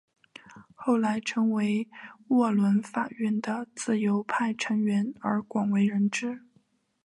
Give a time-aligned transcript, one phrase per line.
[0.73, 1.87] 后来成为
[2.29, 6.41] 沃伦法院的自由派成员而广为人知。